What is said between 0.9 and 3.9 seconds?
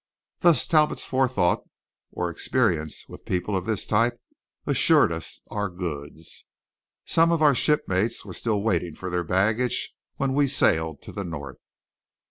forethought, or experience with people of this